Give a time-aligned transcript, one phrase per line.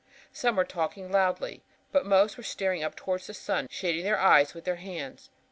[0.33, 4.55] Some were talking loudly, but most were staring up toward the sun, shading their eyes
[4.55, 5.29] with their hands.